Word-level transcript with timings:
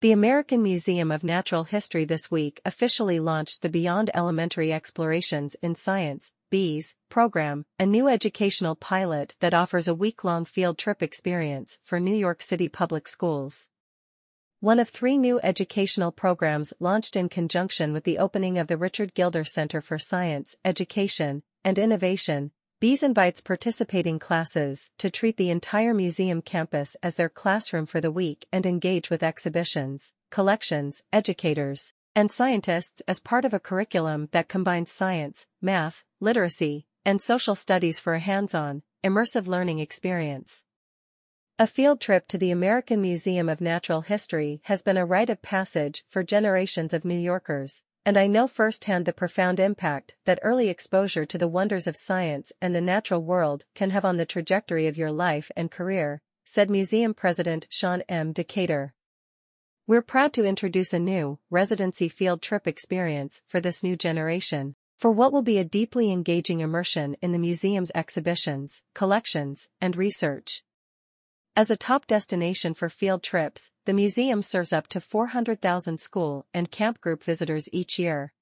The 0.00 0.12
American 0.12 0.62
Museum 0.62 1.10
of 1.10 1.24
Natural 1.24 1.64
History 1.64 2.04
this 2.04 2.30
week 2.30 2.60
officially 2.64 3.18
launched 3.18 3.62
the 3.62 3.68
Beyond 3.68 4.12
Elementary 4.14 4.72
Explorations 4.72 5.56
in 5.60 5.74
Science, 5.74 6.30
BEES, 6.50 6.94
program, 7.08 7.66
a 7.80 7.84
new 7.84 8.06
educational 8.06 8.76
pilot 8.76 9.34
that 9.40 9.54
offers 9.54 9.88
a 9.88 9.96
week-long 9.96 10.44
field 10.44 10.78
trip 10.78 11.02
experience 11.02 11.80
for 11.82 11.98
New 11.98 12.14
York 12.14 12.42
City 12.42 12.68
public 12.68 13.08
schools. 13.08 13.70
One 14.60 14.78
of 14.78 14.88
three 14.88 15.18
new 15.18 15.40
educational 15.42 16.12
programs 16.12 16.72
launched 16.78 17.16
in 17.16 17.28
conjunction 17.28 17.92
with 17.92 18.04
the 18.04 18.18
opening 18.18 18.56
of 18.56 18.68
the 18.68 18.76
Richard 18.76 19.14
Gilder 19.14 19.42
Center 19.42 19.80
for 19.80 19.98
Science, 19.98 20.54
Education, 20.64 21.42
and 21.64 21.76
Innovation, 21.76 22.52
BEES 22.80 23.02
invites 23.02 23.40
participating 23.40 24.20
classes 24.20 24.92
to 24.98 25.10
treat 25.10 25.36
the 25.36 25.50
entire 25.50 25.92
museum 25.92 26.40
campus 26.40 26.96
as 27.02 27.16
their 27.16 27.28
classroom 27.28 27.86
for 27.86 28.00
the 28.00 28.12
week 28.12 28.46
and 28.52 28.64
engage 28.64 29.10
with 29.10 29.20
exhibitions, 29.20 30.12
collections, 30.30 31.02
educators, 31.12 31.92
and 32.14 32.30
scientists 32.30 33.02
as 33.08 33.18
part 33.18 33.44
of 33.44 33.52
a 33.52 33.58
curriculum 33.58 34.28
that 34.30 34.46
combines 34.46 34.92
science, 34.92 35.44
math, 35.60 36.04
literacy, 36.20 36.86
and 37.04 37.20
social 37.20 37.56
studies 37.56 37.98
for 37.98 38.14
a 38.14 38.20
hands-on, 38.20 38.82
immersive 39.02 39.48
learning 39.48 39.80
experience. 39.80 40.62
A 41.58 41.66
field 41.66 42.00
trip 42.00 42.28
to 42.28 42.38
the 42.38 42.52
American 42.52 43.02
Museum 43.02 43.48
of 43.48 43.60
Natural 43.60 44.02
History 44.02 44.60
has 44.66 44.84
been 44.84 44.96
a 44.96 45.04
rite 45.04 45.30
of 45.30 45.42
passage 45.42 46.04
for 46.08 46.22
generations 46.22 46.92
of 46.92 47.04
New 47.04 47.18
Yorkers, 47.18 47.82
and 48.08 48.16
I 48.16 48.26
know 48.26 48.48
firsthand 48.48 49.04
the 49.04 49.12
profound 49.12 49.60
impact 49.60 50.14
that 50.24 50.38
early 50.42 50.70
exposure 50.70 51.26
to 51.26 51.36
the 51.36 51.46
wonders 51.46 51.86
of 51.86 51.94
science 51.94 52.50
and 52.58 52.74
the 52.74 52.80
natural 52.80 53.22
world 53.22 53.66
can 53.74 53.90
have 53.90 54.02
on 54.02 54.16
the 54.16 54.24
trajectory 54.24 54.86
of 54.86 54.96
your 54.96 55.12
life 55.12 55.50
and 55.54 55.70
career, 55.70 56.22
said 56.42 56.70
Museum 56.70 57.12
President 57.12 57.66
Sean 57.68 58.00
M. 58.08 58.32
Decatur. 58.32 58.94
We're 59.86 60.00
proud 60.00 60.32
to 60.32 60.46
introduce 60.46 60.94
a 60.94 60.98
new, 60.98 61.38
residency 61.50 62.08
field 62.08 62.40
trip 62.40 62.66
experience 62.66 63.42
for 63.46 63.60
this 63.60 63.82
new 63.82 63.94
generation, 63.94 64.74
for 64.96 65.10
what 65.10 65.30
will 65.30 65.42
be 65.42 65.58
a 65.58 65.62
deeply 65.62 66.10
engaging 66.10 66.60
immersion 66.60 67.14
in 67.20 67.32
the 67.32 67.38
museum's 67.38 67.92
exhibitions, 67.94 68.84
collections, 68.94 69.68
and 69.82 69.96
research. 69.96 70.64
As 71.58 71.72
a 71.72 71.76
top 71.76 72.06
destination 72.06 72.72
for 72.72 72.88
field 72.88 73.24
trips, 73.24 73.72
the 73.84 73.92
museum 73.92 74.42
serves 74.42 74.72
up 74.72 74.86
to 74.90 75.00
400,000 75.00 75.98
school 75.98 76.46
and 76.54 76.70
camp 76.70 77.00
group 77.00 77.24
visitors 77.24 77.68
each 77.72 77.98
year. 77.98 78.32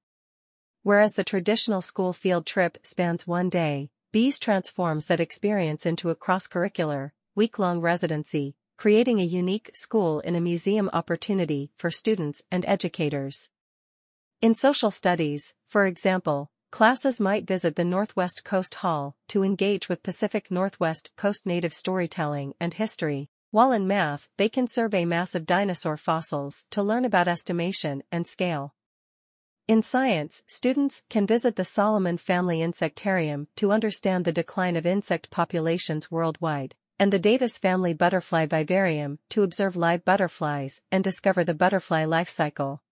Whereas 0.82 1.14
the 1.14 1.24
traditional 1.24 1.80
school 1.80 2.12
field 2.12 2.44
trip 2.44 2.76
spans 2.82 3.26
one 3.26 3.48
day, 3.48 3.88
BEES 4.12 4.38
transforms 4.38 5.06
that 5.06 5.18
experience 5.18 5.86
into 5.86 6.10
a 6.10 6.14
cross-curricular, 6.14 7.12
week-long 7.34 7.80
residency, 7.80 8.54
creating 8.76 9.18
a 9.18 9.24
unique 9.24 9.70
school 9.72 10.20
in 10.20 10.36
a 10.36 10.40
museum 10.42 10.90
opportunity 10.92 11.70
for 11.74 11.90
students 11.90 12.42
and 12.50 12.66
educators. 12.66 13.48
In 14.42 14.54
social 14.54 14.90
studies, 14.90 15.54
for 15.66 15.86
example, 15.86 16.50
Classes 16.70 17.20
might 17.20 17.46
visit 17.46 17.76
the 17.76 17.84
Northwest 17.84 18.44
Coast 18.44 18.76
Hall 18.76 19.16
to 19.28 19.44
engage 19.44 19.88
with 19.88 20.02
Pacific 20.02 20.50
Northwest 20.50 21.12
Coast 21.16 21.46
native 21.46 21.72
storytelling 21.72 22.54
and 22.60 22.74
history, 22.74 23.30
while 23.50 23.72
in 23.72 23.86
math 23.86 24.28
they 24.36 24.48
can 24.48 24.66
survey 24.66 25.04
massive 25.04 25.46
dinosaur 25.46 25.96
fossils 25.96 26.66
to 26.70 26.82
learn 26.82 27.04
about 27.04 27.28
estimation 27.28 28.02
and 28.10 28.26
scale. 28.26 28.74
In 29.68 29.82
science, 29.82 30.42
students 30.46 31.02
can 31.08 31.26
visit 31.26 31.56
the 31.56 31.64
Solomon 31.64 32.18
Family 32.18 32.58
Insectarium 32.58 33.46
to 33.56 33.72
understand 33.72 34.24
the 34.24 34.32
decline 34.32 34.76
of 34.76 34.86
insect 34.86 35.30
populations 35.30 36.10
worldwide, 36.10 36.74
and 36.98 37.12
the 37.12 37.18
Davis 37.18 37.58
Family 37.58 37.94
Butterfly 37.94 38.46
Vivarium 38.46 39.18
to 39.30 39.42
observe 39.42 39.76
live 39.76 40.04
butterflies 40.04 40.82
and 40.92 41.02
discover 41.02 41.42
the 41.42 41.54
butterfly 41.54 42.04
life 42.04 42.28
cycle. 42.28 42.82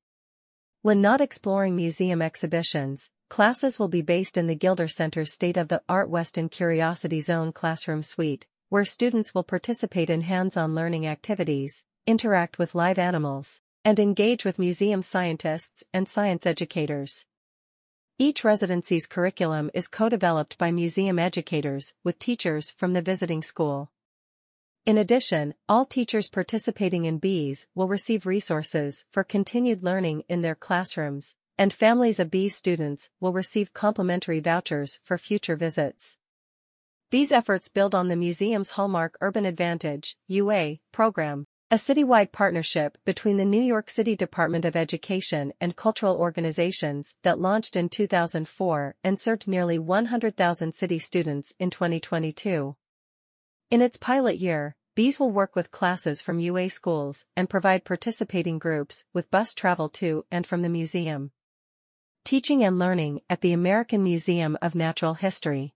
When 0.84 1.00
not 1.00 1.22
exploring 1.22 1.76
museum 1.76 2.20
exhibitions, 2.20 3.08
Classes 3.30 3.78
will 3.78 3.88
be 3.88 4.02
based 4.02 4.36
in 4.36 4.48
the 4.48 4.54
Gilder 4.54 4.86
Center's 4.86 5.32
state-of-the-art 5.32 6.10
Weston 6.10 6.50
Curiosity 6.50 7.22
Zone 7.22 7.52
classroom 7.52 8.02
suite, 8.02 8.46
where 8.68 8.84
students 8.84 9.34
will 9.34 9.44
participate 9.44 10.10
in 10.10 10.20
hands-on 10.20 10.74
learning 10.74 11.06
activities, 11.06 11.84
interact 12.06 12.58
with 12.58 12.74
live 12.74 12.98
animals, 12.98 13.62
and 13.82 13.98
engage 13.98 14.44
with 14.44 14.58
museum 14.58 15.00
scientists 15.00 15.84
and 15.94 16.06
science 16.06 16.44
educators. 16.44 17.24
Each 18.18 18.44
residency's 18.44 19.06
curriculum 19.06 19.70
is 19.72 19.88
co-developed 19.88 20.58
by 20.58 20.70
museum 20.70 21.18
educators 21.18 21.94
with 22.04 22.18
teachers 22.18 22.72
from 22.72 22.92
the 22.92 23.00
visiting 23.00 23.42
school. 23.42 23.90
In 24.86 24.98
addition, 24.98 25.54
all 25.66 25.86
teachers 25.86 26.28
participating 26.28 27.06
in 27.06 27.16
BEES 27.16 27.66
will 27.74 27.88
receive 27.88 28.26
resources 28.26 29.06
for 29.10 29.24
continued 29.24 29.82
learning 29.82 30.24
in 30.28 30.42
their 30.42 30.54
classrooms, 30.54 31.36
and 31.56 31.72
families 31.72 32.20
of 32.20 32.30
BEES 32.30 32.54
students 32.54 33.08
will 33.18 33.32
receive 33.32 33.72
complimentary 33.72 34.40
vouchers 34.40 35.00
for 35.02 35.16
future 35.16 35.56
visits. 35.56 36.18
These 37.10 37.32
efforts 37.32 37.70
build 37.70 37.94
on 37.94 38.08
the 38.08 38.16
museum's 38.16 38.72
hallmark 38.72 39.16
Urban 39.22 39.46
Advantage 39.46 40.18
UA, 40.28 40.80
program, 40.92 41.46
a 41.70 41.76
citywide 41.76 42.30
partnership 42.30 42.98
between 43.06 43.38
the 43.38 43.46
New 43.46 43.62
York 43.62 43.88
City 43.88 44.14
Department 44.14 44.66
of 44.66 44.76
Education 44.76 45.54
and 45.62 45.76
cultural 45.76 46.18
organizations 46.18 47.14
that 47.22 47.40
launched 47.40 47.74
in 47.74 47.88
2004 47.88 48.96
and 49.02 49.18
served 49.18 49.48
nearly 49.48 49.78
100,000 49.78 50.74
city 50.74 50.98
students 50.98 51.54
in 51.58 51.70
2022. 51.70 52.76
In 53.70 53.80
its 53.80 53.96
pilot 53.96 54.38
year, 54.38 54.76
BEES 54.94 55.18
will 55.18 55.30
work 55.30 55.56
with 55.56 55.70
classes 55.70 56.22
from 56.22 56.38
UA 56.38 56.70
schools 56.70 57.26
and 57.36 57.50
provide 57.50 57.84
participating 57.84 58.58
groups 58.58 59.04
with 59.12 59.30
bus 59.30 59.54
travel 59.54 59.88
to 59.88 60.24
and 60.30 60.46
from 60.46 60.62
the 60.62 60.68
museum. 60.68 61.32
Teaching 62.24 62.62
and 62.62 62.78
Learning 62.78 63.22
at 63.28 63.40
the 63.40 63.52
American 63.52 64.04
Museum 64.04 64.56
of 64.62 64.74
Natural 64.74 65.14
History. 65.14 65.74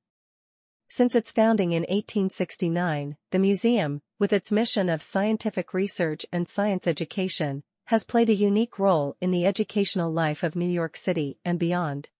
Since 0.88 1.15
its 1.15 1.32
founding 1.32 1.72
in 1.72 1.82
1869, 1.82 3.16
the 3.31 3.38
museum, 3.38 4.03
with 4.19 4.32
its 4.32 4.53
mission 4.53 4.88
of 4.88 5.03
scientific 5.03 5.75
research 5.75 6.25
and 6.32 6.47
science 6.47 6.87
education, 6.87 7.65
has 7.87 8.04
played 8.04 8.28
a 8.28 8.34
unique 8.34 8.78
role 8.78 9.16
in 9.21 9.31
the 9.31 9.44
educational 9.44 10.12
life 10.12 10.43
of 10.43 10.54
New 10.54 10.69
York 10.69 10.97
City 10.97 11.38
and 11.44 11.59
beyond. 11.59 12.10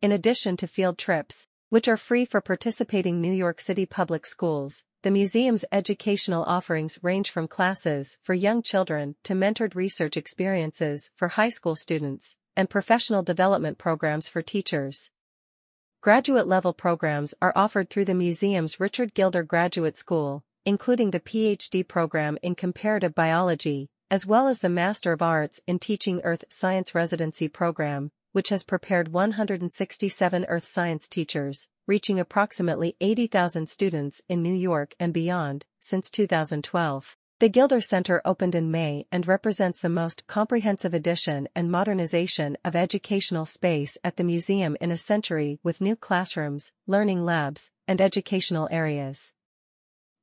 In 0.00 0.12
addition 0.12 0.56
to 0.56 0.66
field 0.66 0.96
trips, 0.96 1.46
which 1.76 1.88
are 1.88 1.98
free 1.98 2.24
for 2.24 2.40
participating 2.40 3.20
New 3.20 3.30
York 3.30 3.60
City 3.60 3.84
public 3.84 4.24
schools, 4.24 4.82
the 5.02 5.10
museum's 5.10 5.62
educational 5.70 6.42
offerings 6.44 6.98
range 7.02 7.30
from 7.30 7.46
classes 7.46 8.16
for 8.22 8.32
young 8.32 8.62
children 8.62 9.14
to 9.22 9.34
mentored 9.34 9.74
research 9.74 10.16
experiences 10.16 11.10
for 11.16 11.28
high 11.28 11.50
school 11.50 11.76
students, 11.76 12.34
and 12.56 12.70
professional 12.70 13.22
development 13.22 13.76
programs 13.76 14.26
for 14.26 14.40
teachers. 14.40 15.10
Graduate-level 16.00 16.72
programs 16.72 17.34
are 17.42 17.52
offered 17.54 17.90
through 17.90 18.06
the 18.06 18.14
museum's 18.14 18.80
Richard 18.80 19.12
Gilder 19.12 19.42
Graduate 19.42 19.98
School, 19.98 20.44
including 20.64 21.10
the 21.10 21.20
PhD 21.20 21.86
program 21.86 22.38
in 22.42 22.54
comparative 22.54 23.14
biology, 23.14 23.90
as 24.10 24.24
well 24.24 24.48
as 24.48 24.60
the 24.60 24.70
Master 24.70 25.12
of 25.12 25.20
Arts 25.20 25.60
in 25.66 25.78
Teaching 25.78 26.22
Earth 26.24 26.46
Science 26.48 26.94
Residency 26.94 27.48
program, 27.48 28.12
which 28.36 28.50
has 28.50 28.64
prepared 28.64 29.14
167 29.14 30.44
earth 30.46 30.66
science 30.66 31.08
teachers, 31.08 31.68
reaching 31.86 32.20
approximately 32.20 32.94
80,000 33.00 33.66
students 33.66 34.22
in 34.28 34.42
New 34.42 34.52
York 34.52 34.94
and 35.00 35.14
beyond, 35.14 35.64
since 35.80 36.10
2012. 36.10 37.16
The 37.40 37.48
Gilder 37.48 37.80
Center 37.80 38.20
opened 38.26 38.54
in 38.54 38.70
May 38.70 39.06
and 39.10 39.26
represents 39.26 39.78
the 39.78 39.88
most 39.88 40.26
comprehensive 40.26 40.92
addition 40.92 41.48
and 41.54 41.70
modernization 41.70 42.58
of 42.62 42.76
educational 42.76 43.46
space 43.46 43.96
at 44.04 44.18
the 44.18 44.24
museum 44.24 44.76
in 44.82 44.90
a 44.90 44.98
century 44.98 45.58
with 45.62 45.80
new 45.80 45.96
classrooms, 45.96 46.72
learning 46.86 47.24
labs, 47.24 47.70
and 47.88 48.02
educational 48.02 48.68
areas. 48.70 49.32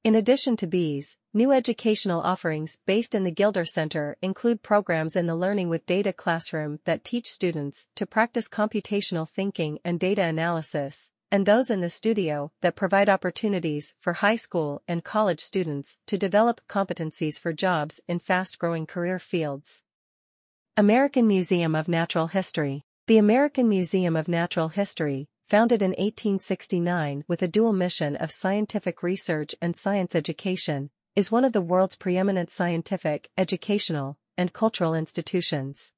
In 0.04 0.16
addition 0.16 0.58
to 0.58 0.68
BEES, 0.68 1.16
new 1.34 1.54
educational 1.54 2.20
offerings 2.20 2.78
based 2.86 3.16
in 3.16 3.24
the 3.24 3.32
Gilder 3.32 3.64
Center 3.64 4.18
include 4.22 4.62
programs 4.62 5.16
in 5.16 5.28
the 5.28 5.36
Learning 5.36 5.70
with 5.70 5.86
Data 5.86 6.12
classroom 6.12 6.80
that 6.84 7.06
teach 7.06 7.32
students 7.32 7.88
to 7.96 8.06
practice 8.06 8.50
computational 8.50 9.30
thinking 9.30 9.80
and 9.86 9.98
data 9.98 10.24
analysis, 10.24 11.10
and 11.32 11.46
those 11.46 11.70
in 11.70 11.80
the 11.80 11.90
studio 11.90 12.52
that 12.60 12.76
provide 12.76 13.08
opportunities 13.08 13.96
for 13.98 14.12
high 14.12 14.36
school 14.36 14.82
and 14.90 15.06
college 15.06 15.40
students 15.40 15.98
to 16.08 16.18
develop 16.18 16.60
competencies 16.68 17.40
for 17.40 17.54
jobs 17.54 18.02
in 18.06 18.20
fast-growing 18.20 18.86
career 18.86 19.20
fields. 19.20 19.84
American 20.76 21.26
Museum 21.28 21.76
of 21.76 21.88
Natural 21.88 22.28
History 22.28 22.84
The 23.08 23.20
American 23.20 23.70
Museum 23.70 24.18
of 24.18 24.28
Natural 24.28 24.68
History, 24.68 25.30
founded 25.48 25.82
in 25.82 25.92
1869 25.92 27.24
with 27.28 27.42
a 27.42 27.48
dual 27.48 27.74
mission 27.74 28.16
of 28.16 28.32
scientific 28.32 29.04
research 29.04 29.56
and 29.62 29.76
science 29.76 30.16
education, 30.16 30.90
is 31.16 31.32
one 31.32 31.46
of 31.46 31.54
the 31.54 31.62
world's 31.62 31.96
preeminent 31.96 32.50
scientific, 32.50 33.30
educational, 33.38 34.18
and 34.38 34.54
cultural 34.54 34.96
institutions. 34.96 35.94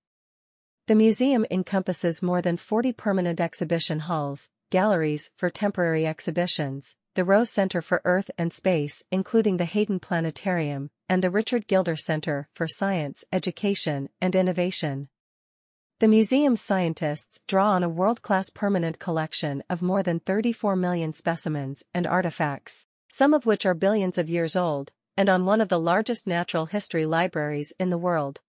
The 0.88 0.96
museum 0.96 1.46
encompasses 1.50 2.22
more 2.22 2.42
than 2.42 2.58
40 2.58 2.94
permanent 2.94 3.40
exhibition 3.40 4.02
halls, 4.02 4.50
galleries 4.70 5.32
for 5.36 5.50
temporary 5.50 6.06
exhibitions, 6.06 6.96
the 7.16 7.24
Rose 7.24 7.50
Center 7.50 7.82
for 7.82 8.02
Earth 8.04 8.30
and 8.38 8.52
Space 8.52 9.04
including 9.10 9.58
the 9.58 9.66
Hayden 9.66 10.00
Planetarium, 10.00 10.92
and 11.08 11.24
the 11.24 11.30
Richard 11.30 11.68
Gilder 11.68 11.96
Center 11.96 12.50
for 12.54 12.68
Science, 12.68 13.24
Education, 13.32 14.10
and 14.20 14.36
Innovation. 14.36 15.08
The 16.00 16.10
museum's 16.10 16.60
scientists 16.60 17.40
draw 17.48 17.70
on 17.70 17.82
a 17.82 17.88
world-class 17.88 18.50
permanent 18.50 19.00
collection 19.00 19.64
of 19.70 19.82
more 19.82 20.04
than 20.04 20.20
34 20.20 20.76
million 20.76 21.14
specimens 21.14 21.84
and 21.94 22.06
artifacts, 22.06 22.86
some 23.08 23.34
of 23.34 23.46
which 23.46 23.66
are 23.66 23.74
billions 23.74 24.18
of 24.18 24.30
years 24.30 24.58
old, 24.58 24.92
and 25.16 25.30
on 25.30 25.46
one 25.46 25.62
of 25.62 25.70
the 25.70 25.80
largest 25.80 26.28
natural 26.28 26.66
history 26.66 27.06
libraries 27.06 27.72
in 27.80 27.92
the 27.92 27.98
world. 27.98 28.42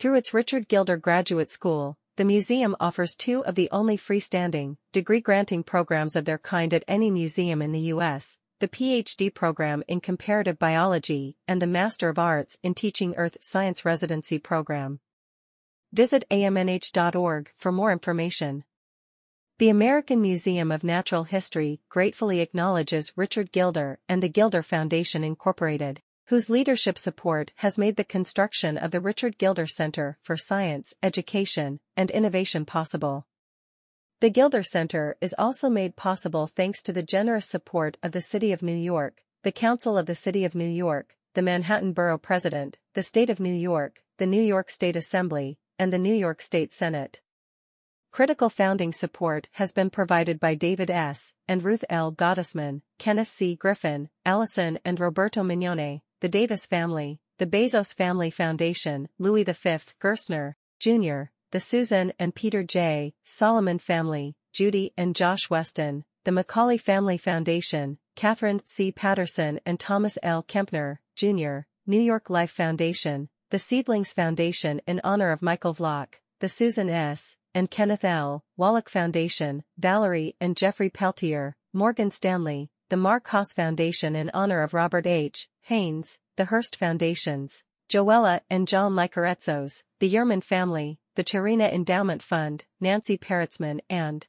Through 0.00 0.16
its 0.16 0.34
Richard 0.34 0.66
Gilder 0.66 0.96
Graduate 0.96 1.52
School, 1.52 1.96
the 2.16 2.24
museum 2.24 2.74
offers 2.80 3.14
two 3.14 3.44
of 3.44 3.54
the 3.54 3.68
only 3.70 3.96
freestanding, 3.96 4.78
degree-granting 4.92 5.62
programs 5.62 6.16
of 6.16 6.24
their 6.24 6.38
kind 6.38 6.74
at 6.74 6.82
any 6.88 7.12
museum 7.12 7.62
in 7.62 7.70
the 7.70 7.92
U.S., 7.94 8.36
the 8.58 8.66
PhD 8.66 9.32
program 9.32 9.84
in 9.86 10.00
Comparative 10.00 10.58
Biology 10.58 11.36
and 11.46 11.62
the 11.62 11.68
Master 11.68 12.08
of 12.08 12.18
Arts 12.18 12.58
in 12.64 12.74
Teaching 12.74 13.14
Earth 13.14 13.36
Science 13.40 13.84
Residency 13.84 14.40
program. 14.40 14.98
Visit 15.92 16.24
amnh.org 16.30 17.50
for 17.56 17.72
more 17.72 17.92
information. 17.92 18.64
The 19.58 19.68
American 19.68 20.20
Museum 20.20 20.70
of 20.70 20.84
Natural 20.84 21.24
History 21.24 21.80
gratefully 21.88 22.40
acknowledges 22.40 23.12
Richard 23.16 23.52
Gilder 23.52 23.98
and 24.08 24.22
the 24.22 24.28
Gilder 24.28 24.62
Foundation 24.62 25.24
Incorporated 25.24 26.02
whose 26.28 26.50
leadership 26.50 26.98
support 26.98 27.52
has 27.56 27.78
made 27.78 27.96
the 27.96 28.04
construction 28.04 28.76
of 28.76 28.90
the 28.90 29.00
Richard 29.00 29.38
Gilder 29.38 29.66
Center 29.66 30.18
for 30.20 30.36
Science, 30.36 30.92
Education, 31.02 31.80
and 31.96 32.10
Innovation 32.10 32.66
possible. 32.66 33.26
The 34.20 34.28
Gilder 34.28 34.62
Center 34.62 35.16
is 35.22 35.34
also 35.38 35.70
made 35.70 35.96
possible 35.96 36.46
thanks 36.46 36.82
to 36.82 36.92
the 36.92 37.02
generous 37.02 37.46
support 37.46 37.96
of 38.02 38.12
the 38.12 38.20
City 38.20 38.52
of 38.52 38.62
New 38.62 38.76
York, 38.76 39.22
the 39.42 39.52
Council 39.52 39.96
of 39.96 40.04
the 40.04 40.14
City 40.14 40.44
of 40.44 40.54
New 40.54 40.68
York, 40.68 41.16
the 41.32 41.40
Manhattan 41.40 41.94
Borough 41.94 42.18
President, 42.18 42.76
the 42.92 43.02
State 43.02 43.30
of 43.30 43.40
New 43.40 43.54
York, 43.54 44.02
the 44.18 44.26
New 44.26 44.42
York 44.42 44.68
State 44.68 44.96
Assembly, 44.96 45.58
and 45.78 45.92
the 45.92 45.98
New 45.98 46.14
York 46.14 46.42
State 46.42 46.72
Senate. 46.72 47.20
Critical 48.10 48.48
founding 48.48 48.92
support 48.92 49.48
has 49.52 49.72
been 49.72 49.90
provided 49.90 50.40
by 50.40 50.54
David 50.54 50.90
S. 50.90 51.34
and 51.46 51.62
Ruth 51.62 51.84
L. 51.90 52.12
Gottesman, 52.12 52.82
Kenneth 52.98 53.28
C. 53.28 53.54
Griffin, 53.54 54.08
Allison 54.24 54.78
and 54.84 54.98
Roberto 54.98 55.42
Mignone, 55.42 56.00
the 56.20 56.28
Davis 56.28 56.66
family, 56.66 57.20
the 57.38 57.46
Bezos 57.46 57.94
Family 57.94 58.30
Foundation, 58.30 59.08
Louis 59.18 59.44
V. 59.44 59.52
Gerstner, 60.00 60.54
Jr., 60.80 61.30
the 61.50 61.60
Susan 61.60 62.12
and 62.18 62.34
Peter 62.34 62.62
J. 62.62 63.14
Solomon 63.24 63.78
family, 63.78 64.34
Judy 64.52 64.92
and 64.96 65.14
Josh 65.14 65.48
Weston, 65.48 66.04
the 66.24 66.32
Macaulay 66.32 66.78
Family 66.78 67.16
Foundation, 67.16 67.98
Katheryn 68.16 68.60
C. 68.64 68.90
Patterson 68.90 69.60
and 69.64 69.78
Thomas 69.78 70.18
L. 70.22 70.42
Kempner, 70.42 70.98
Jr., 71.14 71.60
New 71.86 72.00
York 72.00 72.28
Life 72.28 72.50
Foundation, 72.50 73.28
the 73.50 73.58
Seedlings 73.58 74.12
Foundation 74.12 74.78
in 74.86 75.00
honor 75.02 75.30
of 75.30 75.40
Michael 75.40 75.74
Vlach, 75.74 76.16
the 76.38 76.50
Susan 76.50 76.90
S. 76.90 77.38
and 77.54 77.70
Kenneth 77.70 78.04
L. 78.04 78.44
Wallach 78.58 78.90
Foundation, 78.90 79.64
Valerie 79.78 80.36
and 80.38 80.54
Jeffrey 80.54 80.90
Peltier, 80.90 81.56
Morgan 81.72 82.10
Stanley, 82.10 82.68
the 82.90 82.98
Marc 82.98 83.26
Haas 83.28 83.54
Foundation 83.54 84.14
in 84.14 84.30
honor 84.34 84.60
of 84.60 84.74
Robert 84.74 85.06
H. 85.06 85.48
Haynes, 85.62 86.18
the 86.36 86.44
Hearst 86.44 86.76
Foundations, 86.76 87.64
Joella 87.88 88.40
and 88.50 88.68
John 88.68 88.92
Licarezzos, 88.92 89.82
the 89.98 90.12
Yerman 90.12 90.44
family, 90.44 91.00
the 91.14 91.24
Charina 91.24 91.72
Endowment 91.72 92.22
Fund, 92.22 92.66
Nancy 92.80 93.16
Peretsman 93.16 93.80
and 93.88 94.26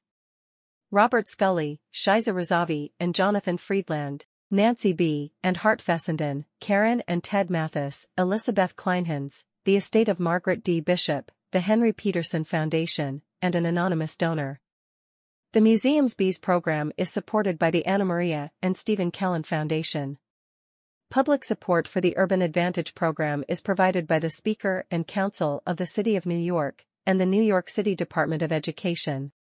Robert 0.92 1.28
Scully, 1.28 1.82
Shiza 1.94 2.34
Razavi 2.34 2.94
and 3.02 3.14
Jonathan 3.14 3.58
Friedland, 3.58 4.28
Nancy 4.52 4.94
B. 4.94 5.32
and 5.44 5.58
Hart 5.58 5.80
Fessenden, 5.80 6.44
Karen 6.60 7.04
and 7.08 7.24
Ted 7.24 7.52
Mathis, 7.52 8.08
Elizabeth 8.18 8.76
Kleinhans, 8.76 9.46
the 9.64 9.76
estate 9.76 10.10
of 10.10 10.20
Margaret 10.20 10.64
D. 10.64 10.80
Bishop, 10.80 11.32
the 11.52 11.60
Henry 11.60 11.94
Peterson 11.94 12.44
Foundation, 12.44 13.22
and 13.44 13.54
an 13.54 13.68
anonymous 13.68 14.18
donor. 14.18 14.60
The 15.54 15.62
museum's 15.62 16.16
Bees 16.16 16.40
program 16.40 16.92
is 16.98 17.12
supported 17.12 17.60
by 17.60 17.70
the 17.70 17.86
Anna 17.86 18.06
Maria 18.06 18.52
and 18.60 18.76
Stephen 18.76 19.12
Kellen 19.12 19.44
Foundation. 19.44 20.18
Public 21.12 21.44
support 21.44 21.88
for 21.88 22.02
the 22.02 22.18
Urban 22.18 22.42
Advantage 22.42 22.96
program 22.96 23.44
is 23.48 23.62
provided 23.62 24.08
by 24.08 24.18
the 24.18 24.32
Speaker 24.32 24.88
and 24.90 25.06
Council 25.06 25.62
of 25.68 25.78
the 25.78 25.86
City 25.86 26.16
of 26.16 26.26
New 26.26 26.36
York 26.36 26.88
and 27.06 27.22
the 27.22 27.26
New 27.28 27.42
York 27.44 27.70
City 27.70 27.94
Department 27.94 28.42
of 28.42 28.52
Education. 28.52 29.32